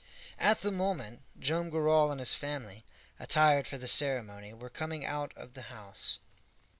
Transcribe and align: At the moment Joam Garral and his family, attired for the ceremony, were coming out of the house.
At 0.39 0.61
the 0.61 0.71
moment 0.71 1.21
Joam 1.37 1.69
Garral 1.69 2.09
and 2.09 2.19
his 2.19 2.33
family, 2.33 2.85
attired 3.19 3.67
for 3.67 3.77
the 3.77 3.87
ceremony, 3.87 4.51
were 4.51 4.67
coming 4.67 5.05
out 5.05 5.31
of 5.37 5.53
the 5.53 5.61
house. 5.69 6.17